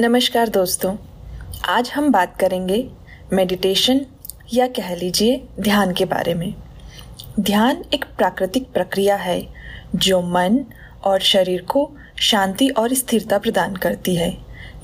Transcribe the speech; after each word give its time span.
नमस्कार 0.00 0.48
दोस्तों, 0.48 0.94
आज 1.68 1.90
हम 1.90 2.10
बात 2.12 2.36
करेंगे 2.36 2.76
मेडिटेशन 3.32 4.00
या 4.54 4.66
कह 4.66 4.94
लीजिए 4.94 5.40
ध्यान 5.60 5.92
के 5.92 6.04
बारे 6.04 6.34
में। 6.34 6.54
ध्यान 7.40 7.82
एक 7.94 8.04
प्राकृतिक 8.18 8.70
प्रक्रिया 8.72 9.16
है 9.16 9.40
जो 9.94 10.20
मन 10.22 10.60
और 11.04 11.20
शरीर 11.20 11.62
को 11.62 11.90
शांति 12.20 12.68
और 12.68 12.94
स्थिरता 12.94 13.38
प्रदान 13.38 13.74
करती 13.76 14.14
है। 14.16 14.32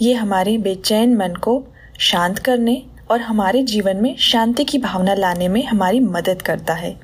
ये 0.02 0.14
हमारे 0.14 0.56
बेचैन 0.58 1.16
मन 1.16 1.34
को 1.34 1.62
शांत 2.00 2.38
करने 2.38 2.82
और 3.10 3.20
हमारे 3.20 3.62
जीवन 3.62 3.96
में 3.96 4.16
शांति 4.16 4.64
की 4.64 4.78
भावना 4.78 5.14
लाने 5.14 5.48
में 5.48 5.64
हमारी 5.64 6.00
मदद 6.00 6.42
करता 6.42 6.74
है। 6.74 6.96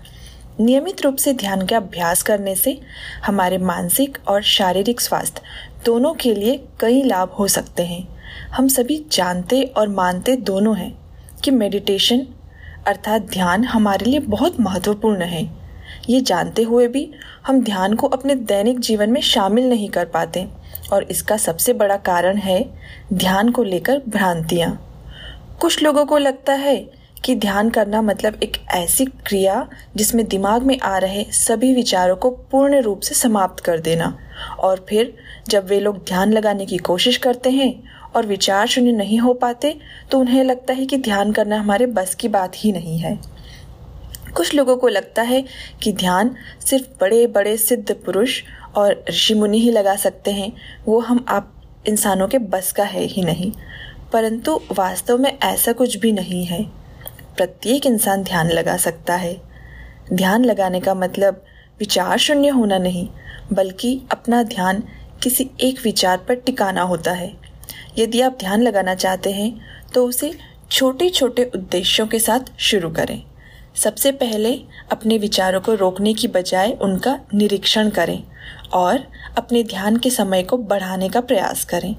नियमित 0.60 1.02
रूप 1.02 1.16
से 1.16 1.32
ध्यान 1.32 1.66
का 1.66 1.77
अभ्यास 1.77 2.23
करने 2.23 2.55
से 2.55 2.80
हमारे 3.24 3.59
मानसिक 3.59 4.19
और 4.28 4.42
शारीरिक 4.42 5.00
स्वास्थ्य 5.00 5.42
दोनों 5.84 6.12
के 6.14 6.34
लिए 6.34 6.56
कई 6.80 7.02
लाभ 7.02 7.30
हो 7.30 7.46
सकते 7.48 7.83
हैं। 7.83 8.06
हम 8.48 8.69
सभी 8.69 9.05
जानते 9.12 9.62
और 9.77 9.88
मानते 9.88 10.36
दोनों 10.36 10.77
हैं 10.77 10.92
कि 11.45 11.50
मेडिटेशन 11.50 12.27
अर्थात 12.86 13.23
ध्यान 13.23 13.64
हमारे 13.64 14.10
लिए 14.10 14.20
बहुत 14.20 14.60
महत्वपूर्ण 14.60 15.23
है। 15.23 15.48
ये 16.10 16.20
जानते 16.20 16.62
हुए 16.62 16.86
भी 16.88 17.11
हम 17.47 17.62
ध्यान 17.64 17.95
को 17.95 18.06
अपने 18.08 18.34
दैनिक 18.34 18.80
जीवन 18.80 19.11
में 19.11 19.20
शामिल 19.20 19.69
नहीं 19.69 19.88
कर 19.88 20.05
पाते 20.05 20.47
और 20.92 21.02
इसका 21.02 21.36
सबसे 21.36 21.72
बड़ा 21.72 21.97
कारण 21.97 22.36
है 22.36 22.62
ध्यान 23.12 23.50
को 23.50 23.62
लेकर 23.62 24.02
भ्रांतियाँ। 24.08 24.78
कुछ 25.61 25.83
लोगों 25.83 26.05
को 26.06 26.19
लगता 26.19 26.52
है 26.52 26.78
कि 27.24 27.34
ध्यान 27.34 27.70
करना 27.70 28.02
मतलब 28.02 28.41
एक 28.42 28.56
ऐसी 28.70 29.05
क्रिया 29.05 29.69
जिसमें 29.97 30.28
दिमाग 30.28 30.62
में 30.62 30.80
आ 30.80 30.98
रहे 30.98 31.24
सभी 31.24 31.74
विचारों 31.74 32.16
को 32.16 32.31
पूर्ण 32.31 32.81
रूप 32.81 33.00
से 33.00 33.14
समाप्त 33.14 33.64
कर 33.64 33.81
देना। 33.81 34.19
और 34.58 34.86
फिर, 34.89 35.14
जब 35.48 35.67
वे 35.67 35.80
लोग 35.80 36.05
ध्यान 36.05 36.33
लगाने 36.33 36.67
की 36.67 36.77
कोशिश 36.77 37.17
करते 37.17 37.50
हैं 37.50 37.83
और 38.17 38.27
विचार 38.27 38.67
शून्य 38.67 38.92
नहीं 38.92 39.19
हो 39.19 39.34
पाते 39.34 39.78
तो 40.11 40.19
उन्हें 40.19 40.45
लगता 40.45 40.75
है 40.75 40.86
कि 40.86 40.97
ध्यान 40.97 41.33
करना 41.33 41.61
हमारे 41.61 41.86
बस 41.86 42.14
की 42.14 42.28
बात 42.28 42.53
ही 42.56 42.72
नहीं 42.72 42.98
है। 42.98 43.19
कुछ 44.36 44.55
लोगों 44.55 44.77
को 44.77 44.89
लगता 44.89 45.23
है 45.23 45.45
कि 45.83 45.92
ध्यान 45.92 46.36
सिर्फ़ 46.67 46.86
बड़े 47.00 47.27
बड़े 47.27 47.56
सिद्ध 47.56 47.95
पुरुष 47.95 48.42
और 48.77 49.05
ऋषि 49.08 49.34
मुनि 49.34 49.58
ही 49.58 49.70
लगा 49.70 49.97
सकते 49.97 50.30
हैं, 50.30 50.52
वो 50.86 51.00
हम 51.00 51.25
आप 51.28 51.55
इंसानों 51.86 52.28
के 52.28 52.39
बस 52.39 52.73
का 52.73 52.84
है 52.84 53.05
ही 53.05 53.23
नहीं। 53.23 53.52
परंतु 54.12 54.61
वास्तव 54.73 55.19
में 55.19 55.39
ऐसा 55.42 55.73
कुछ 55.73 55.97
भी 55.97 56.12
नहीं 56.12 56.45
है। 56.45 56.80
प्रत्येक 57.41 57.86
इंसान 57.86 58.22
ध्यान 58.22 58.48
लगा 58.48 58.77
सकता 58.77 59.14
है। 59.14 59.36
ध्यान 60.12 60.44
लगाने 60.44 60.80
का 60.80 60.94
मतलब 60.94 61.42
विचार 61.78 62.19
शून्य 62.19 62.48
होना 62.48 62.78
नहीं, 62.78 63.06
बल्कि 63.52 64.00
अपना 64.12 64.42
ध्यान 64.42 64.83
किसी 65.22 65.48
एक 65.61 65.80
विचार 65.84 66.16
पर 66.18 66.34
टिकाना 66.36 66.83
होता 66.83 67.12
है। 67.12 67.33
यदि 67.98 68.20
आप 68.20 68.36
ध्यान 68.41 68.62
लगाना 68.62 68.94
चाहते 68.94 69.33
हैं 69.33 69.50
तो 69.94 70.05
उसे 70.06 70.33
छोटे 70.70 71.08
छोटे 71.11 71.50
उद्देश्यों 71.55 72.06
के 72.06 72.18
साथ 72.18 72.52
शुरू 72.61 72.91
करें। 72.91 73.22
सबसे 73.77 74.12
पहले 74.12 74.52
अपने 74.92 75.18
विचारों 75.18 75.61
को 75.61 75.74
रोकने 75.74 76.14
की 76.14 76.28
बजाय 76.28 76.77
उनका 76.83 77.18
निरीक्षण 77.34 77.91
करें 77.91 78.22
और 78.74 79.06
अपने 79.38 79.62
ध्यान 79.64 79.96
के 79.96 80.11
समय 80.11 80.42
को 80.42 80.58
बढ़ाने 80.58 81.08
का 81.08 81.20
प्रयास 81.22 81.64
करें। 81.64 81.94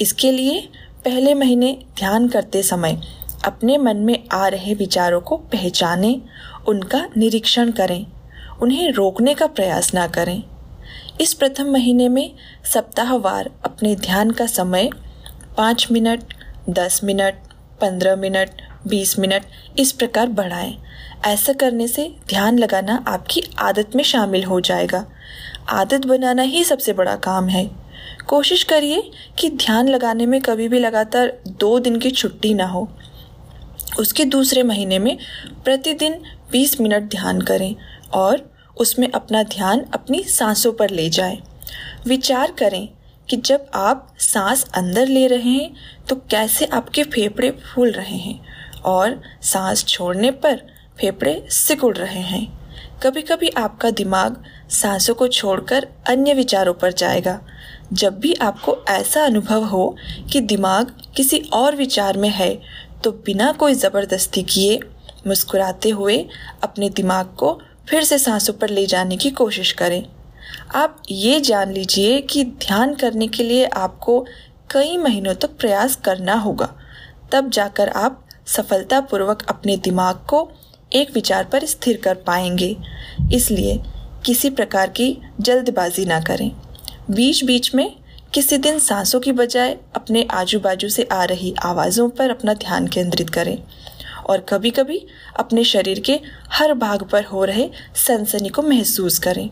इसके 0.00 0.32
लिए 0.32 0.60
पहले 1.04 1.34
महीने 1.34 1.72
ध्यान 1.98 2.28
करते 2.28 2.62
समय 2.62 3.00
अपने 3.44 3.78
मन 3.78 3.96
में 3.96 4.24
आ 4.32 4.48
रहे 4.48 4.74
विचारों 4.74 5.20
को 5.20 5.36
पहचानें, 5.36 6.22
उनका 6.68 7.08
निरीक्षण 7.16 7.70
करें, 7.70 8.06
उन्हें 8.62 8.92
रोकने 8.92 9.34
का 9.34 9.46
प्रयास 9.46 9.94
ना 9.94 10.06
करें। 10.06 10.42
इस 11.20 11.34
प्रथम 11.34 11.64
महीने 11.64 12.08
में 12.08 12.34
सप्ताहवार 12.64 13.50
अपने 13.64 13.96
ध्यान 13.96 14.30
का 14.30 14.46
समय, 14.46 14.90
पाँच 15.56 15.88
मिनट, 15.92 16.34
दस 16.70 17.00
मिनट, 17.04 17.34
पंद्रह 17.80 18.16
मिनट, 18.16 18.50
बीस 18.86 19.18
मिनट, 19.18 19.42
इस 19.78 19.92
प्रकार 19.92 20.26
बढ़ाएँ। 20.26 20.78
ऐसा 21.26 21.52
करने 21.52 21.88
से 21.88 22.16
ध्यान 22.28 22.58
लगाना 22.58 23.04
आपकी 23.08 23.42
आदत 23.58 23.90
में 23.96 24.04
शामिल 24.04 24.44
हो 24.44 24.60
जाएगा। 24.60 25.06
आदत 25.68 26.06
बनाना 26.06 26.42
ही 26.42 26.64
सबसे 26.64 26.92
बड़ा 26.92 27.16
काम 27.16 27.48
है। 27.48 27.70
कोशिश 28.26 28.64
करिए 28.64 29.10
कि 29.38 29.50
ध्यान 29.50 29.88
लगाने 29.88 30.26
में 30.26 30.40
कभी 30.40 30.68
भी 30.68 30.78
लगातार 30.78 31.38
दो 31.48 31.78
दिन 31.78 31.98
की 31.98 32.10
छुट्टी 32.10 32.54
ना 32.54 32.66
हो। 32.66 32.88
उसके 34.00 34.24
दूसरे 34.24 34.62
महीने 34.62 34.98
में 34.98 35.16
प्रतिदिन 35.64 36.20
20 36.54 36.80
मिनट 36.80 37.10
ध्यान 37.10 37.40
करें 37.40 37.74
और 38.14 38.48
उसमें 38.76 39.10
अपना 39.10 39.42
ध्यान 39.42 39.84
अपनी 39.94 40.22
सांसों 40.24 40.72
पर 40.72 40.90
ले 40.90 41.08
जाएँ। 41.10 41.38
विचार 42.06 42.52
करें 42.58 42.88
कि 43.28 43.36
जब 43.36 43.66
आप 43.74 44.14
सांस 44.18 44.64
अंदर 44.74 45.08
ले 45.08 45.26
रहे 45.26 45.50
हैं 45.50 45.74
तो 46.08 46.16
कैसे 46.30 46.64
आपके 46.66 47.02
फेफड़े 47.04 47.50
फूल 47.50 47.90
रहे 47.90 48.16
हैं 48.16 48.40
और 48.84 49.20
सांस 49.42 49.84
छोड़ने 49.84 50.30
पर 50.44 50.62
फेफड़े 51.00 51.46
सिकुड़ 51.50 51.96
रहे 51.96 52.20
हैं 52.20 52.46
कभी 53.02 53.22
कभी 53.22 53.48
आपका 53.56 53.90
दिमाग 53.90 54.42
सांसों 54.70 55.14
को 55.14 55.26
छोड़कर 55.28 55.86
अन्य 56.08 56.34
विचारों 56.34 56.74
पर 56.74 56.92
जाएगा 56.92 57.40
जब 57.92 58.18
भी 58.18 58.34
आपको 58.42 58.76
ऐसा 58.88 59.24
अनुभव 59.24 59.64
हो 59.64 59.96
कि 60.32 60.40
दिमाग 60.40 60.92
किसी 61.16 61.38
और 61.52 61.76
विचार 61.76 62.16
में 62.16 62.28
है 62.28 62.50
तो 63.04 63.10
बिना 63.26 63.52
कोई 63.52 63.74
ज़बरदस्ती 63.74 64.42
किए 64.42 64.80
मुस्कुराते 65.26 65.90
हुए 65.90 66.28
अपने 66.62 66.88
दिमाग 66.90 67.26
को 67.26 67.60
फिर 67.88 68.04
से 68.04 68.18
सांसों 68.18 68.52
पर 68.52 68.70
ले 68.70 68.86
जाने 68.86 69.16
की 69.16 69.30
कोशिश 69.30 69.72
करें। 69.72 70.06
आप 70.74 71.02
ये 71.10 71.40
जान 71.40 71.72
लीजिए 71.72 72.20
कि 72.20 72.44
ध्यान 72.44 72.94
करने 72.94 73.28
के 73.28 73.42
लिए 73.42 73.64
आपको 73.64 74.26
कई 74.70 74.96
महीनों 74.96 75.34
तक 75.34 75.50
प्रयास 75.50 75.96
करना 75.96 76.34
होगा। 76.34 76.74
तब 77.32 77.50
जाकर 77.50 77.88
आप 77.88 78.24
सफलतापूर्वक 78.46 79.46
अपने 79.48 79.76
दिमाग 79.76 80.16
को 80.16 80.50
एक 80.92 81.10
विचार 81.14 81.44
पर 81.44 81.64
स्थिर 81.64 81.96
कर 81.96 82.14
पाएँगे। 82.14 82.76
इसलिए 83.32 83.80
किसी 84.26 84.50
प्रकार 84.50 84.88
की 84.88 85.16
जल्दबाजी 85.40 86.04
ना 86.04 86.20
करें। 86.20 86.50
बीच 87.10 87.44
बीच 87.44 87.74
में 87.74 87.99
किसी 88.34 88.56
दिन 88.58 88.78
सांसों 88.78 89.18
की 89.20 89.32
बजाय 89.32 89.72
अपने 89.96 90.22
आजू 90.30 90.58
बाजू 90.60 90.88
से 90.88 91.02
आ 91.12 91.22
रही 91.24 91.54
आवाज़ों 91.64 92.08
पर 92.08 92.30
अपना 92.30 92.52
ध्यान 92.54 92.86
केंद्रित 92.86 93.30
करें 93.30 93.56
और 94.26 94.40
कभी 94.40 94.70
कभी 94.70 95.00
अपने 95.38 95.64
शरीर 95.64 96.00
के 96.00 96.18
हर 96.52 96.74
भाग 96.74 97.02
पर 97.02 97.24
हो 97.24 97.44
रहे 97.44 97.68
सनसनी 97.96 98.48
को 98.48 98.62
महसूस 98.62 99.18
करें। 99.18 99.48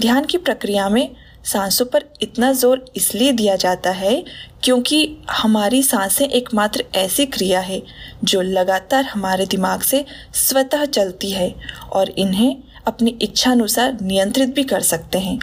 ध्यान 0.00 0.24
की 0.24 0.38
प्रक्रिया 0.38 0.88
में 0.88 1.14
सांसों 1.44 1.84
पर 1.84 2.04
इतना 2.22 2.52
ज़ोर 2.52 2.84
इसलिए 2.96 3.32
दिया 3.32 3.54
जाता 3.56 3.90
है 3.90 4.24
क्योंकि 4.64 5.16
हमारी 5.30 5.82
साँसें 5.82 6.26
एकमात्र 6.28 6.84
ऐसी 6.94 7.26
क्रिया 7.26 7.60
है 7.60 7.82
जो 8.24 8.40
लगातार 8.40 9.04
हमारे 9.04 9.46
दिमाग 9.46 9.80
से 9.82 10.04
स्वतः 10.34 10.84
चलती 10.84 11.30
है 11.30 11.54
और 11.92 12.10
इन्हें 12.10 12.56
अपनी 12.86 13.18
इच्छानुसार 13.22 13.98
नियंत्रित 14.02 14.54
भी 14.54 14.64
कर 14.64 14.80
सकते 14.82 15.18
हैं। 15.18 15.38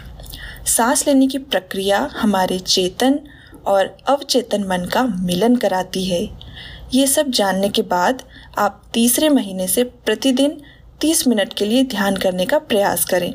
सांस 0.66 1.06
लेने 1.06 1.26
की 1.26 1.38
प्रक्रिया 1.38 2.10
हमारे 2.12 2.58
चेतन 2.58 3.20
और 3.66 3.96
अवचेतन 4.06 4.64
मन 4.64 4.84
का 4.84 5.02
मिलन 5.02 5.56
कराती 5.56 6.04
है। 6.04 6.28
ये 6.94 7.06
सब 7.06 7.28
जानने 7.28 7.68
के 7.68 7.82
बाद 7.82 8.22
आप 8.58 8.82
तीसरे 8.92 9.28
महीने 9.28 9.68
से 9.68 9.84
प्रतिदिन 9.84 10.60
30 11.00 11.26
मिनट 11.26 11.52
के 11.52 11.64
लिए 11.64 11.84
ध्यान 11.84 12.16
करने 12.16 12.46
का 12.46 12.58
प्रयास 12.58 13.04
करें, 13.04 13.34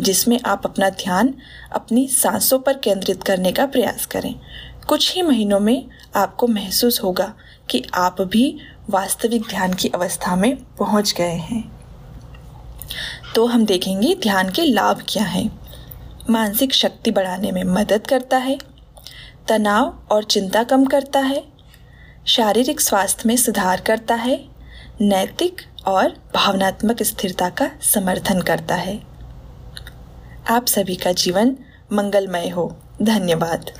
जिसमें 0.00 0.40
आप 0.46 0.62
अपना 0.64 0.90
ध्यान 0.90 1.34
अपनी 1.72 2.08
सांसों 2.08 2.58
पर 2.58 2.78
केंद्रित 2.78 3.22
करने 3.22 3.52
का 3.52 3.66
प्रयास 3.66 4.06
करें। 4.06 4.34
कुछ 4.88 5.14
ही 5.14 5.22
महीनों 5.22 5.60
में 5.60 5.86
आपको 6.16 6.46
महसूस 6.46 7.02
होगा 7.02 7.34
कि 7.70 7.84
आप 7.94 8.22
भी 8.22 8.58
वास्तविक 8.90 9.42
ध्यान 9.42 9.74
की 9.74 9.88
अवस्था 9.88 10.36
में 10.36 10.56
पहुँच 10.56 11.14
गए 11.18 11.34
हैं। 11.34 11.72
तो 13.34 13.46
हम 13.46 13.66
देखेंगे 13.66 14.14
ध्यान 14.14 14.50
के 14.50 14.62
लाभ 14.62 15.02
क्या 15.08 15.24
हैं। 15.24 15.65
मानसिक 16.30 16.74
शक्ति 16.74 17.10
बढ़ाने 17.10 17.52
में 17.52 17.64
मदद 17.64 18.06
करता 18.06 18.36
है, 18.36 18.58
तनाव 19.48 20.06
और 20.10 20.24
चिंता 20.24 20.62
कम 20.62 20.84
करता 20.84 21.20
है, 21.20 21.44
शारीरिक 22.26 22.80
स्वास्थ्य 22.80 23.22
में 23.26 23.36
सुधार 23.36 23.80
करता 23.80 24.14
है, 24.14 24.48
नैतिक 25.00 25.62
और 25.86 26.16
भावनात्मक 26.34 27.02
स्थिरता 27.02 27.48
का 27.48 27.70
समर्थन 27.82 28.40
करता 28.40 28.74
है। 28.74 29.02
आप 30.50 30.66
सभी 30.66 30.96
का 30.96 31.12
जीवन 31.12 31.56
मंगलमय 31.92 32.48
हो। 32.48 32.76
धन्यवाद। 33.02 33.70